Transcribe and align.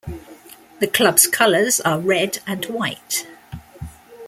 The 0.79 0.87
club's 0.87 1.27
colours 1.27 1.79
are 1.81 1.99
red 1.99 2.39
and 2.47 2.65
white. 2.65 3.27